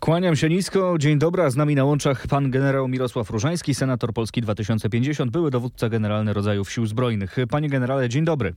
[0.00, 0.98] Kłaniam się nisko.
[0.98, 1.50] Dzień dobry.
[1.50, 6.72] Z nami na łączach pan generał Mirosław Różański, senator Polski 2050, były dowódca generalny rodzajów
[6.72, 7.36] sił zbrojnych.
[7.50, 8.54] Panie generale, dzień dobry.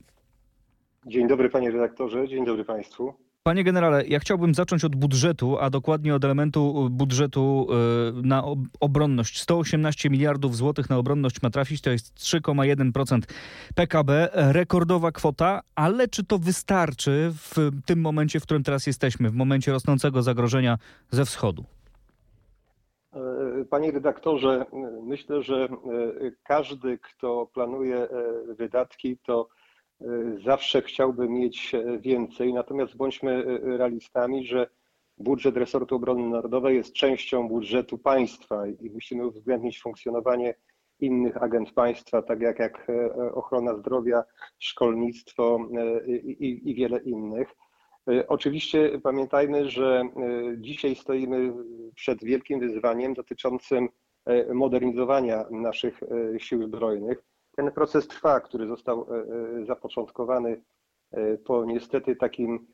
[1.06, 3.14] Dzień dobry panie redaktorze, dzień dobry państwu.
[3.42, 7.66] Panie generale, ja chciałbym zacząć od budżetu, a dokładnie od elementu budżetu
[8.18, 9.40] y, na ob- obronność.
[9.40, 13.20] 118 miliardów złotych na obronność ma trafić, to jest 3,1%
[13.74, 14.28] PKB.
[14.32, 19.72] Rekordowa kwota, ale czy to wystarczy w tym momencie, w którym teraz jesteśmy, w momencie
[19.72, 20.78] rosnącego zagrożenia
[21.10, 21.64] ze wschodu?
[23.12, 23.20] E,
[23.70, 25.68] Panie redaktorze, e, myślę, że e,
[26.44, 28.08] każdy, kto planuje e,
[28.54, 29.59] wydatki, to e,
[30.44, 32.54] zawsze chciałby mieć więcej.
[32.54, 34.66] Natomiast bądźmy realistami, że
[35.18, 40.54] budżet resortu obrony narodowej jest częścią budżetu państwa i musimy uwzględnić funkcjonowanie
[41.00, 44.24] innych agent państwa, tak jak, jak e, ochrona zdrowia,
[44.58, 47.48] szkolnictwo e, i, i, wiele innych.
[48.10, 50.02] E, Oczywiście pamiętajmy, że
[50.56, 51.52] dzisiaj stoimy
[51.94, 53.88] przed wielkim wyzwaniem dotyczącym
[54.54, 56.00] modernizowania naszych
[56.38, 57.22] sił zbrojnych.
[57.60, 59.16] Ten proces trwa, który został e,
[59.60, 60.62] e, zapoczątkowany
[61.12, 62.66] e, po niestety takim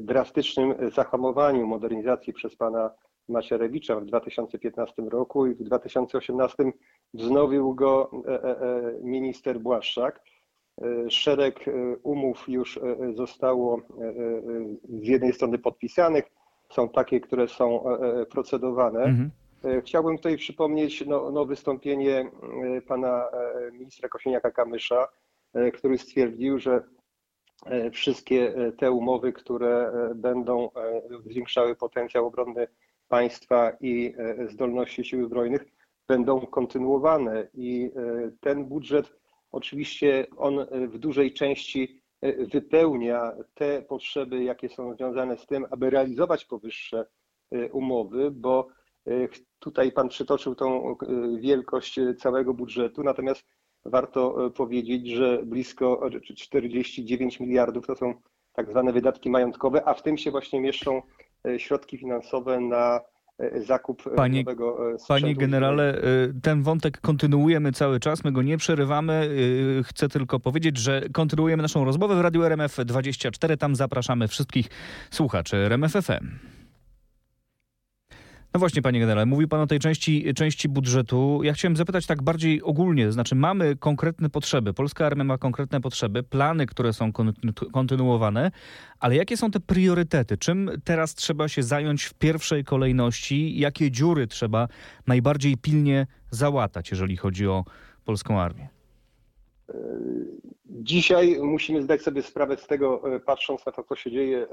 [0.00, 2.90] drastycznym zahamowaniu modernizacji przez pana
[3.28, 6.64] Macierewicza w 2015 roku i w 2018
[7.14, 8.10] wznowił go
[9.02, 10.20] minister Błaszczak.
[11.08, 11.64] Szereg
[12.02, 12.80] umów już
[13.14, 13.80] zostało
[14.88, 16.24] z jednej strony podpisanych,
[16.70, 17.84] są takie, które są
[18.30, 19.00] procedowane.
[19.00, 19.30] Mhm.
[19.64, 22.30] E, Chciałbym tutaj przypomnieć no, no wystąpienie
[22.76, 25.06] e, pana e, ministra Kosiniaka-Kamysza,
[25.74, 26.82] który stwierdził, że
[27.92, 30.70] wszystkie te umowy, które będą
[31.26, 32.66] zwiększały potencjał obronny
[33.08, 34.14] państwa i
[34.50, 35.64] zdolności sił zbrojnych,
[36.08, 37.48] będą kontynuowane.
[37.54, 37.90] I
[38.40, 39.12] ten budżet
[39.52, 42.00] oczywiście on w dużej części
[42.52, 47.06] wypełnia te potrzeby, jakie są związane z tym, aby realizować powyższe
[47.72, 48.68] umowy, bo
[49.58, 50.96] tutaj Pan przytoczył tą e,
[51.40, 53.44] wielkość e, całego budżetu, natomiast
[53.84, 58.14] warto powiedzieć, że blisko e, 49 miliardów to są
[58.52, 61.02] tak zwane wydatki majątkowe, a w tym się właśnie mieszczą
[61.58, 63.00] środki finansowe na
[63.54, 65.22] zakup Panie- nowego sprzętu.
[65.22, 69.28] Panie generale, y, ten wątek kontynuujemy cały czas, my go nie przerywamy.
[69.80, 73.56] Y, Chcę tylko powiedzieć, że kontynuujemy naszą rozmowę w Radiu RMF24.
[73.56, 74.66] Tam zapraszamy wszystkich
[75.10, 76.28] słuchaczy RMF FM.
[78.54, 81.40] No właśnie, panie generale, mówił pan o tej części, części budżetu.
[81.42, 86.22] Ja chciałem zapytać tak bardziej ogólnie, znaczy mamy konkretne potrzeby, polska armia ma konkretne potrzeby,
[86.22, 88.50] plany, które są konty- kontynuowane,
[89.00, 90.38] ale jakie są te priorytety?
[90.38, 93.58] Czym teraz trzeba się zająć w pierwszej kolejności?
[93.58, 94.68] Jakie dziury trzeba
[95.06, 97.64] najbardziej pilnie załatać, jeżeli chodzi o
[98.04, 98.68] polską armię?
[100.66, 104.46] Dzisiaj musimy zdać sobie sprawę z tego, e, patrząc na to, co się dzieje e,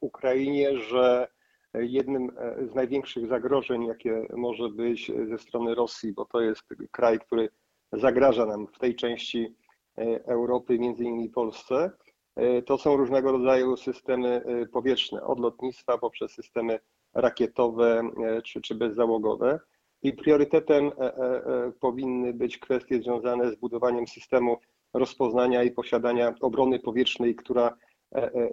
[0.00, 1.28] w Ukrainie, że
[1.74, 7.18] jednym e, z największych zagrożeń, jakie może być ze strony Rosji, bo to jest kraj,
[7.18, 7.48] który
[7.92, 9.54] zagraża nam w tej części
[9.98, 11.90] e, Europy, między innymi Polsce,
[12.36, 16.78] e, to są różnego rodzaju systemy e, powietrzne, od lotnictwa poprzez systemy
[17.14, 19.60] rakietowe e, czy, czy bezzałogowe.
[20.02, 24.58] I priorytetem e, e, e, powinny być kwestie związane z budowaniem systemu
[24.94, 27.76] rozpoznania i posiadania obrony powietrznej, która e, e,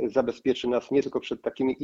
[0.07, 1.77] zabezpieczy nas nie tylko przed takimi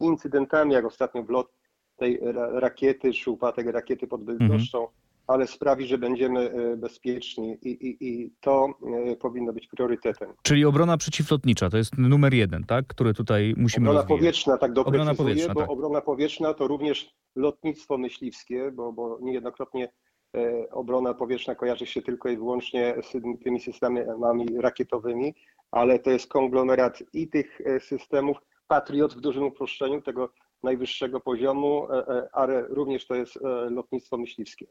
[0.00, 1.52] incydentami, jak ostatnio wlot
[1.96, 4.86] tej ra- rakiety czy upadek rakiety pod Bydgoszczą,
[5.26, 8.68] ale sprawi, że będziemy e, bezpieczni i, i, i to
[9.10, 10.32] e, powinno być priorytetem.
[10.42, 12.86] Czyli obrona przeciwlotnicza to jest numer jeden, tak?
[12.86, 14.20] który tutaj musimy Obrona rozwijać.
[14.20, 15.70] powietrzna, tak doprecyzuję, Obrona powietrzna, bo tak.
[15.70, 19.88] obrona powietrzna to również lotnictwo myśliwskie, bo, bo niejednokrotnie
[20.36, 23.12] e, obrona powietrzna kojarzy się tylko i wyłącznie z
[23.44, 25.34] tymi systemami rakietowymi,
[25.70, 28.36] ale to jest konglomerat i tych e, systemów
[28.68, 34.18] Patriot w dużym uproszczeniu, tego najwyższego poziomu, e, e, ale również to jest e, lotnictwo
[34.18, 34.66] myśliwskie.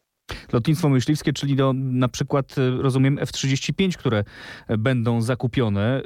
[0.54, 4.24] Lotnictwo myśliwskie, czyli do, na przykład, rozumiem, F-35, które
[4.78, 6.02] będą zakupione.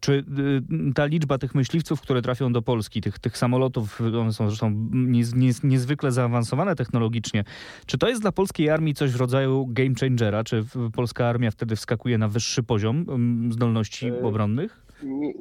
[0.00, 0.24] Czy
[0.94, 5.34] ta liczba tych myśliwców, które trafią do Polski, tych, tych samolotów, one są zresztą niez,
[5.34, 7.44] niez, niezwykle zaawansowane technologicznie,
[7.86, 10.44] czy to jest dla polskiej armii coś w rodzaju game changera?
[10.44, 13.06] Czy polska armia wtedy wskakuje na wyższy poziom
[13.52, 14.87] zdolności obronnych?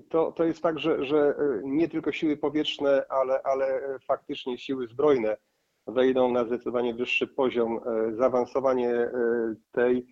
[0.09, 5.38] To, to jest tak, że, że nie tylko siły powietrzne, ale, ale faktycznie siły zbrojne
[5.88, 7.80] wejdą na zdecydowanie wyższy poziom.
[8.18, 9.09] Zaawansowanie
[9.71, 10.07] tej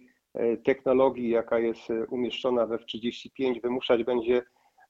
[0.66, 4.42] technologii, jaka jest umieszczona we F-35, wymuszać będzie,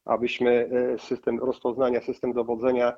[0.05, 2.93] abyśmy system rozpoznania, system dowodzenia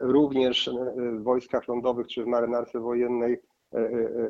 [0.00, 3.38] również w wojskach lądowych czy w marynarce wojennej,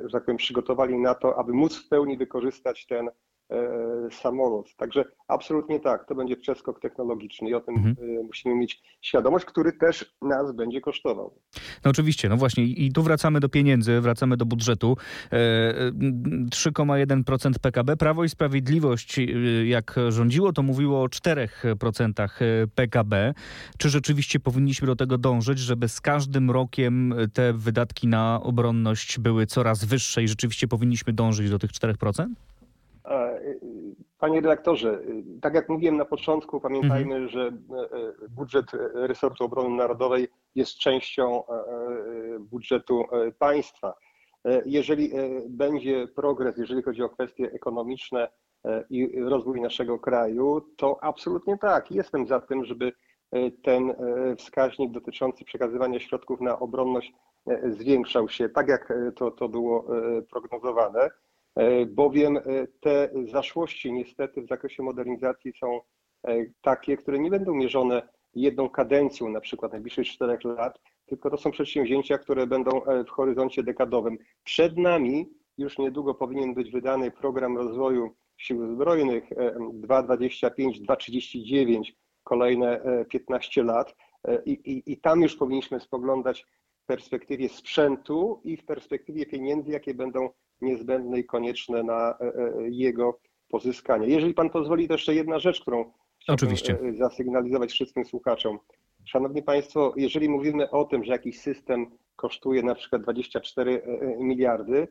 [0.04, 3.10] że tak powiem, przygotowali na to, aby móc w pełni wykorzystać ten
[3.50, 4.76] E, samolot.
[4.76, 7.96] Także absolutnie tak, to będzie przeskok technologiczny i o tym mhm.
[7.98, 11.34] E, musimy mieć świadomość, który też nas będzie kosztował.
[11.84, 14.96] No oczywiście, no właśnie i tu wracamy do pieniędzy, wracamy do budżetu.
[15.30, 17.96] 3,1% e, PKB.
[17.96, 19.20] Prawo i Sprawiedliwość,
[19.64, 22.28] jak rządziło, to mówiło o 4%
[22.74, 23.34] PKB.
[23.78, 29.46] Czy rzeczywiście powinniśmy do tego dążyć, żeby z każdym rokiem te wydatki na obronność były
[29.46, 32.26] coraz wyższe i rzeczywiście powinniśmy dążyć do tych 4%?
[34.18, 34.98] Panie redaktorze,
[35.42, 37.28] tak jak mówiłem na początku, pamiętajmy, mhm.
[37.28, 41.64] że e, budżet resortu obrony narodowej jest częścią e, e,
[42.38, 43.04] budżetu
[43.38, 43.94] państwa.
[44.66, 45.10] Jeżeli
[45.48, 48.28] będzie progres, jeżeli chodzi o kwestie ekonomiczne
[48.90, 51.90] i rozwój naszego kraju, to absolutnie tak.
[51.90, 52.92] Jestem za tym, żeby
[53.62, 53.94] ten
[54.38, 57.12] wskaźnik dotyczący przekazywania środków na obronność
[57.68, 59.86] zwiększał się, tak jak to, to było
[60.30, 61.10] prognozowane.
[61.58, 62.42] E, bowiem e,
[62.80, 65.80] te zaszłości niestety w zakresie modernizacji są
[66.26, 71.36] e, takie, które nie będą mierzone jedną kadencją, na przykład najbliższych czterech lat, tylko to
[71.36, 72.70] są przedsięwzięcia, które będą
[73.06, 74.18] w horyzoncie dekadowym.
[74.44, 81.82] Przed nami już niedługo powinien być wydany program rozwoju sił zbrojnych 2,25-2,39,
[82.24, 83.94] kolejne 15 lat
[84.46, 86.46] I, i, i tam już powinniśmy spoglądać
[86.82, 92.52] w perspektywie sprzętu i w perspektywie pieniędzy, jakie będą niezbędne i konieczne na e, e,
[92.68, 94.06] jego pozyskanie.
[94.08, 95.92] Jeżeli pan pozwoli, to jeszcze jedna rzecz, którą
[96.28, 96.78] Oczywiście.
[96.80, 98.58] E, zasygnalizować wszystkim słuchaczom.
[99.04, 103.82] Szanowni Państwo, jeżeli mówimy o tym, że jakiś system kosztuje na przykład 24
[104.18, 104.88] miliardy,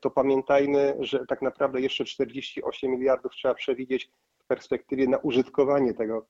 [0.00, 6.26] to pamiętajmy, że tak naprawdę jeszcze 48 miliardów trzeba przewidzieć w perspektywie na użytkowanie tego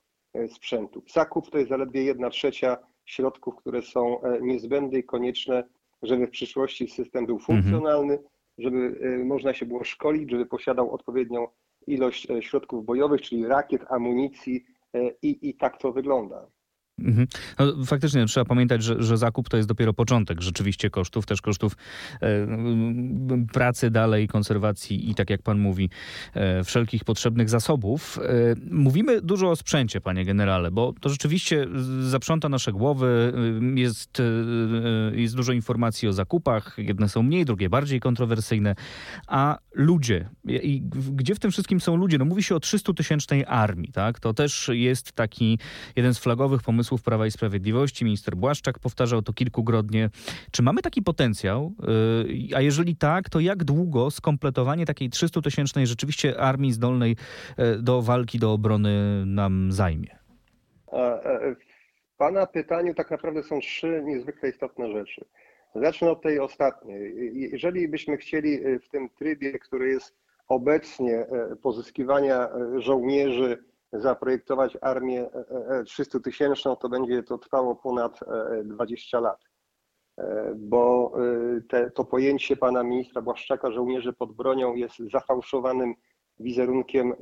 [0.48, 1.02] sprzętu.
[1.12, 5.64] Zakup to jest zaledwie 1 trzecia środków, które są niezbędne i konieczne,
[6.02, 8.18] żeby w przyszłości system był mhm.
[8.58, 11.48] Żeby e, można się było szkolić, żeby posiadał odpowiednią
[11.86, 14.64] ilość e, środków bojowych, czyli rakiet, amunicji
[14.94, 16.46] e, i, i tak to wygląda.
[16.98, 17.26] Mhm.
[17.58, 21.76] No, faktycznie trzeba pamiętać, że, że, zakup to jest dopiero początek rzeczywiście kosztów, też kosztów
[22.22, 22.46] e,
[23.52, 25.90] pracy dalej, konserwacji i tak jak pan mówi,
[26.34, 28.18] e, wszelkich potrzebnych zasobów.
[28.18, 31.66] E, mówimy dużo o sprzęcie, panie generale, bo to rzeczywiście
[32.00, 33.32] zaprząta nasze głowy,
[33.76, 38.74] e, jest, e, jest dużo informacji o zakupach, jedne są mniej, drugie bardziej kontrowersyjne,
[39.26, 40.82] a ludzie, i
[41.12, 42.18] gdzie w tym wszystkim są ludzie?
[42.18, 44.20] No mówi się o 300-tysięcznej armii, tak?
[44.20, 45.58] To też jest taki
[45.96, 48.04] jeden z flagowych pomysłów pomysłów Prawa i Sprawiedliwości.
[48.04, 50.10] Minister Błaszczak powtarzał to kilkukrotnie.
[50.50, 51.72] Czy mamy taki potencjał?
[52.50, 57.16] Y, a jeżeli tak, to jak długo skompletowanie takiej 300-tysięcznej rzeczywiście armii zdolnej
[57.58, 60.18] y, do walki, do obrony nam zajmie?
[60.92, 65.24] E, w Pana pytaniu tak naprawdę są trzy niezwykle istotne rzeczy.
[65.74, 67.12] Zacznę od tej ostatniej.
[67.52, 70.16] Jeżeli byśmy chcieli y, w tym trybie, który jest
[70.48, 71.26] obecnie
[71.62, 73.64] pozyskiwania żołnierzy,
[74.00, 75.30] zaprojektować armię
[75.86, 78.20] 300 e, e, tysięczną, to będzie to trwało ponad
[78.64, 79.44] 20 e, lat.
[80.56, 81.12] Bo
[81.68, 85.94] te, to pojęcie pana ministra Błaszczaka, żołnierze pod bronią, jest zafałszowanym
[86.40, 87.14] wizerunkiem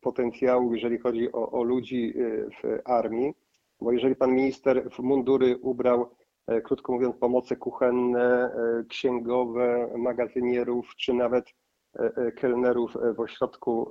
[0.00, 2.14] potencjału, jeżeli chodzi o, o ludzi
[2.62, 3.34] w armii.
[3.80, 6.10] Bo jeżeli pan minister w mundury ubrał,
[6.64, 8.50] krótko mówiąc, pomoce kuchenne,
[8.88, 11.44] księgowe, magazynierów, czy nawet
[12.36, 13.90] kelnerów w ośrodku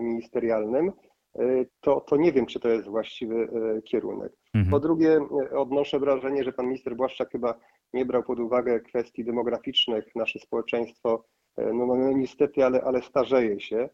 [0.00, 0.92] ministerialnym,
[1.80, 4.32] to, to nie wiem, czy to jest właściwy e, kierunek.
[4.54, 4.70] Mhm.
[4.70, 5.18] Po drugie,
[5.52, 7.54] e, odnoszę wrażenie, że pan minister Błaszczak chyba
[7.92, 10.14] nie brał pod uwagę kwestii demograficznych.
[10.14, 11.24] Nasze społeczeństwo,
[11.56, 13.88] e, no, no, no niestety, ale, ale starzeje się.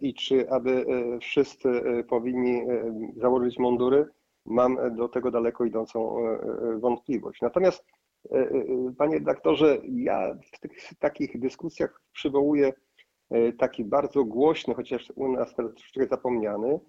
[0.00, 0.86] I czy aby
[1.20, 1.68] wszyscy
[2.08, 2.62] powinni
[3.16, 4.06] założyć mundury,
[4.46, 6.16] mam do tego daleko idącą
[6.80, 7.40] wątpliwość.
[7.40, 7.84] Natomiast,
[8.98, 12.72] panie redaktorze, ja w tych takich dyskusjach przywołuję
[13.58, 16.80] taki bardzo głośny, chociaż u nas troszeczkę zapomniany,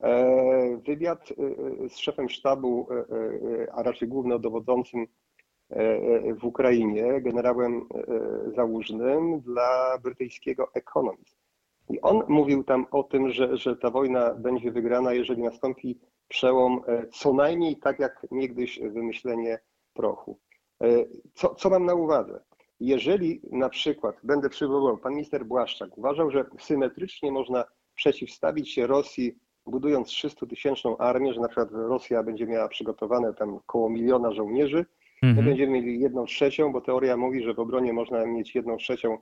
[0.00, 2.88] e, wywiad e, z szefem sztabu,
[3.72, 5.06] a raczej głównodowodzącym
[6.40, 7.88] w Ukrainie, generałem
[8.56, 11.36] Załużnym dla brytyjskiego Economist.
[11.90, 16.80] I on mówił tam o tym, że, że ta wojna będzie wygrana, jeżeli nastąpi przełom
[17.12, 19.58] co najmniej tak jak niegdyś wymyślenie
[19.94, 20.38] prochu.
[21.34, 22.40] Co, co mam na uwadze?
[22.80, 29.38] Jeżeli na przykład, będę przywoływał, pan minister Błaszczak uważał, że symetrycznie można przeciwstawić się Rosji
[29.66, 34.86] budując 300 tysięczną armię, że na przykład Rosja będzie miała przygotowane tam około miliona żołnierzy,
[35.22, 35.46] my Mhm.
[35.46, 39.18] będziemy mieli jedną trzecią, bo teoria mówi, że w obronie można mieć jedną trzecią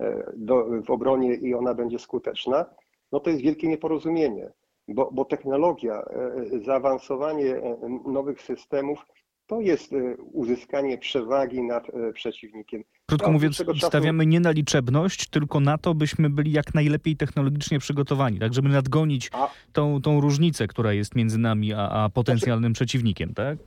[0.00, 2.64] e, do, w obronie i ona będzie skuteczna,
[3.12, 4.52] no to jest wielkie nieporozumienie,
[4.88, 9.06] bo, bo technologia, e, zaawansowanie e, nowych systemów
[9.50, 12.82] to jest e, uzyskanie przewagi nad e, przeciwnikiem.
[13.06, 17.16] Krótko od mówiąc, czasu- stawiamy nie na liczebność, tylko na to, byśmy byli jak najlepiej
[17.16, 22.08] technologicznie przygotowani, tak, żeby nadgonić A- tą, tą różnicę, która jest między nami a, a
[22.08, 23.58] potencjalnym przeciwnikiem, tak?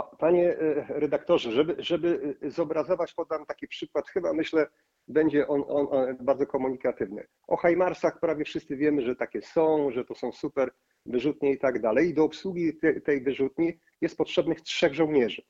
[0.00, 4.66] Pa- Panie e, redaktorze, żeby, żeby e, zobrazować, podam taki przykład, chyba myślę,
[5.08, 7.26] będzie on, on, on bardzo komunikatywny.
[7.46, 10.70] O Hajmarsach prawie wszyscy wiemy, że takie są, że to są super
[11.06, 12.08] wyrzutnie i tak dalej.
[12.08, 15.42] I do obsługi te, tej wyrzutni jest potrzebnych trzech żołnierzy.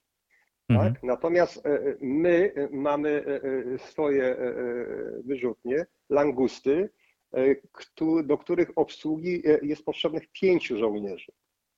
[0.68, 0.94] Mhm.
[0.94, 1.02] Tak?
[1.02, 3.24] Natomiast e, my mamy
[3.78, 4.36] swoje
[5.24, 6.90] wyrzutnie, langusty,
[8.24, 11.32] do których obsługi jest potrzebnych pięciu żołnierzy.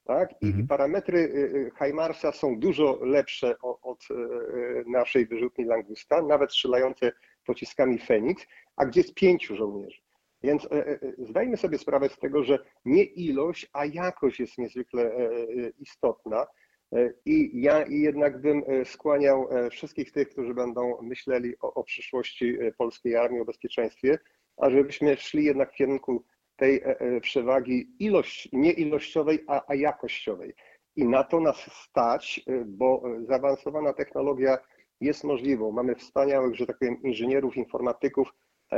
[0.05, 0.31] Tak?
[0.43, 0.67] I Mhm.
[0.67, 7.13] parametry e, e, Hajmarsa są dużo lepsze od e, e, naszej wyrzutni Langusta, nawet strzelające
[7.47, 10.01] pociskami Feniks, a gdzie jest pięciu żołnierzy.
[10.43, 15.03] Więc e, e, zdajmy sobie sprawę z tego, że nie ilość, a jakość jest niezwykle
[15.03, 16.47] e, e, istotna.
[16.95, 21.85] E, I ja jednak bym e, skłaniał e, wszystkich tych, którzy będą myśleli o, o
[21.85, 24.19] przyszłości e, polskiej armii, o bezpieczeństwie,
[24.57, 26.25] ażebyśmy szli jednak w kierunku
[26.57, 30.55] tej e, e, przewagi ilość, nie ilościowej, a, a jakościowej.
[30.97, 34.59] I na to nas stać, e, bo zaawansowana technologia
[35.01, 35.73] jest możliwą.
[35.73, 38.29] Mamy wspaniałych, że tak powiem, inżynierów, informatyków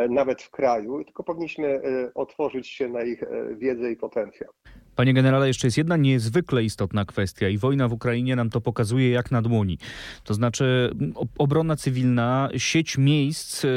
[0.09, 1.81] nawet w kraju, tylko powinniśmy
[2.14, 3.23] otworzyć się na ich
[3.57, 4.52] wiedzę i potencjał.
[4.96, 9.10] Panie generale, jeszcze jest jedna niezwykle istotna kwestia i wojna w Ukrainie nam to pokazuje
[9.10, 9.78] jak na dłoni.
[10.24, 10.90] To znaczy
[11.38, 13.68] obrona cywilna, sieć miejsc e,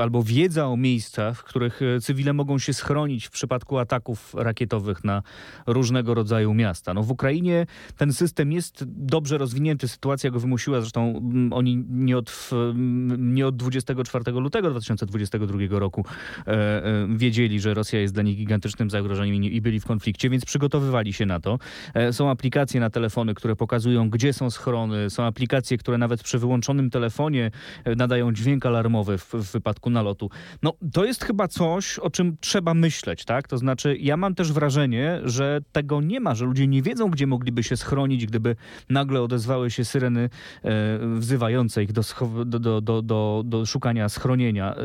[0.00, 5.04] albo wiedza o miejscach, w których e, cywile mogą się schronić w przypadku ataków rakietowych
[5.04, 5.22] na
[5.66, 6.94] różnego rodzaju miasta.
[6.94, 7.66] No w Ukrainie
[7.96, 13.46] ten system jest dobrze rozwinięty, sytuacja go wymusiła, zresztą mm, oni nie od, mm, nie
[13.46, 16.04] od 24 lutego 2022 roku
[16.46, 16.82] e,
[17.16, 21.26] wiedzieli, że Rosja jest dla nich gigantycznym zagrożeniem i, byli w konflikcie, więc przygotowywali się
[21.26, 21.58] na to.
[21.94, 25.10] E, Są aplikacje na telefony, które pokazują, gdzie są schrony.
[25.10, 27.50] Są aplikacje, które nawet przy wyłączonym telefonie
[27.84, 30.30] e, nadają dźwięk alarmowy w, w wypadku nalotu.
[30.62, 33.48] No, to jest chyba coś, o czym trzeba myśleć, tak?
[33.48, 37.26] To znaczy, ja mam też wrażenie, że tego nie ma, że ludzie nie wiedzą, gdzie
[37.26, 38.56] mogliby się schronić, gdyby
[38.88, 40.30] nagle odezwały się syreny
[40.64, 42.02] e, wzywające ich do,
[42.44, 44.74] do, do, do, do szukania schronienia.
[44.74, 44.84] E,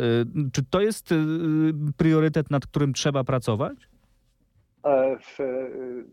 [0.51, 1.15] Czy to jest e,
[1.97, 3.88] priorytet, nad którym trzeba pracować?
[4.85, 5.37] E, W,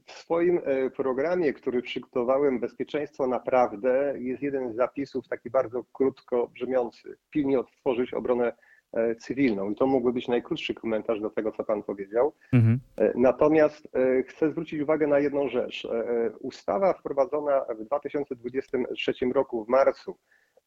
[0.06, 6.48] w swoim e, programie, który przygotowałem, Bezpieczeństwo naprawdę, jest jeden z zapisów taki bardzo krótko
[6.48, 7.16] brzmiący.
[7.30, 8.52] Pilnie odtworzyć obronę
[8.92, 9.70] e, cywilną.
[9.70, 12.32] I to mógłby być najkrótszy komentarz do tego, co Pan powiedział.
[12.52, 12.80] Mhm.
[12.96, 15.84] E, Natomiast e, chcę zwrócić uwagę na jedną rzecz.
[15.84, 20.16] E, e, Ustawa wprowadzona w 2023 roku w marcu,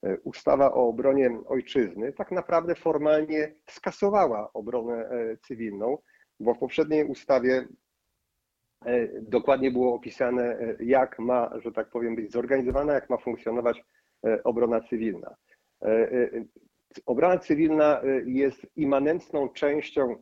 [0.03, 5.97] e, ustawa o obronie ojczyzny, tak naprawdę formalnie skasowała obronę e, cywilną,
[6.39, 7.67] bo w poprzedniej ustawie e,
[9.21, 13.83] dokładnie było opisane, e, jak ma, że tak powiem, być zorganizowana, jak ma funkcjonować
[14.25, 15.35] e, obrona cywilna.
[15.81, 16.29] E, e,
[17.05, 20.21] Obrona cywilna e, jest immanentną częścią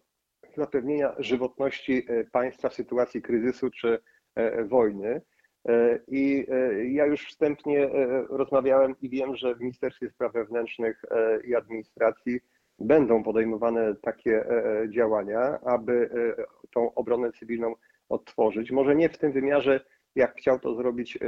[0.57, 3.99] zapewnienia żywotności e, państwa w sytuacji kryzysu czy
[4.35, 5.21] e, wojny.
[5.67, 11.01] E, I e, ja już wstępnie e, rozmawiałem i wiem, że w Ministerstwie Spraw Wewnętrznych
[11.11, 12.39] e, i Administracji
[12.79, 17.75] będą podejmowane takie e, działania, aby e, tą obronę cywilną
[18.09, 18.71] odtworzyć.
[18.71, 19.79] Może nie w tym wymiarze,
[20.15, 21.25] jak chciał to zrobić e,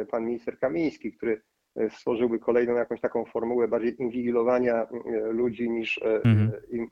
[0.00, 1.42] e, pan minister Kamiński, który
[1.76, 4.86] e, stworzyłby kolejną jakąś taką formułę bardziej inwigilowania
[5.30, 6.52] ludzi niż Mhm.
[6.70, 6.88] im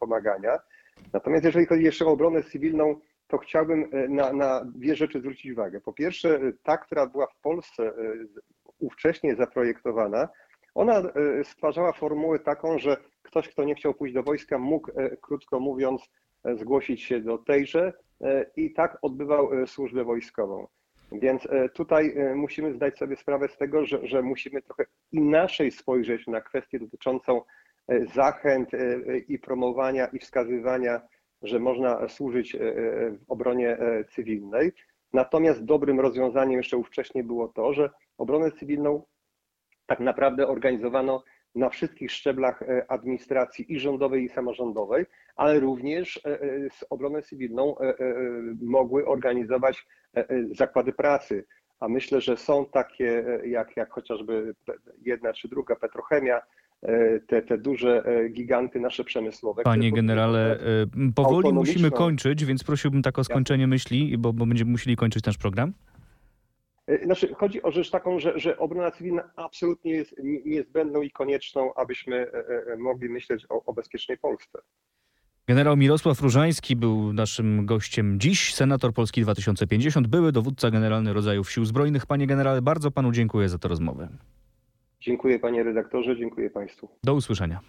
[0.00, 0.58] pomagania.
[1.12, 5.80] Natomiast jeżeli chodzi jeszcze o obronę cywilną, to chciałbym na, na dwie rzeczy zwrócić uwagę.
[5.80, 7.92] Po pierwsze, ta, która była w Polsce
[8.78, 10.28] ówcześnie zaprojektowana,
[10.74, 11.02] ona
[11.42, 14.90] stwarzała formułę taką, że ktoś, kto nie chciał pójść do wojska, mógł,
[15.22, 16.10] krótko mówiąc,
[16.56, 17.92] zgłosić się do tejże
[18.56, 20.66] i tak odbywał e, służbę wojskową.
[21.12, 25.70] Więc e, tutaj e, musimy zdać sobie sprawę z tego, że, że musimy trochę inaczej
[25.70, 27.42] spojrzeć na kwestię dotyczącą
[27.88, 31.00] e, zachęt e, e, i promowania i wskazywania,
[31.42, 34.72] że można służyć e, e, w obronie e, cywilnej.
[35.12, 39.02] Natomiast dobrym rozwiązaniem jeszcze ówcześnie było to, że obronę cywilną
[39.86, 41.22] tak naprawdę organizowano
[41.54, 47.22] na wszystkich szczeblach e, administracji i rządowej, i samorządowej, ale również e, e, z obronę
[47.22, 47.76] cywilną
[48.62, 49.86] mogły organizować
[50.52, 51.44] zakłady pracy.
[51.80, 54.54] A myślę, że są takie, jak, jak chociażby
[55.02, 56.40] jedna czy druga petrochemia,
[57.26, 59.62] te, te duże giganty nasze przemysłowe.
[59.62, 60.58] Panie generale,
[61.14, 65.38] powoli musimy kończyć, więc prosiłbym tak o skończenie myśli, bo, bo będziemy musieli kończyć nasz
[65.38, 65.72] program.
[66.88, 71.10] E, Znaczy, chodzi o rzecz taką, że, że obrona cywilna absolutnie jest ni- niezbędną i
[71.10, 74.58] konieczną, abyśmy e, e, mogli myśleć o, o bezpiecznej Polsce.
[75.48, 81.64] Generał Mirosław Różański był naszym gościem dziś, senator Polski 2050, były dowódca generalny rodzajów sił
[81.64, 82.06] zbrojnych.
[82.06, 84.08] Panie generale, bardzo panu dziękuję za tę rozmowę.
[85.00, 86.88] Dziękuję panie redaktorze, dziękuję państwu.
[87.04, 87.60] Do usłyszenia.